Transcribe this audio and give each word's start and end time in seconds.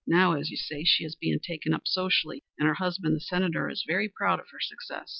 Now, 0.07 0.33
as 0.33 0.49
you 0.49 0.57
say, 0.57 0.83
she 0.83 1.03
is 1.05 1.15
being 1.15 1.39
taken 1.39 1.75
up 1.75 1.83
socially, 1.85 2.43
and 2.57 2.67
her 2.67 2.73
husband, 2.73 3.15
the 3.15 3.19
Senator, 3.19 3.69
is 3.69 3.83
very 3.85 4.09
proud 4.09 4.39
of 4.39 4.49
her 4.49 4.59
success. 4.59 5.09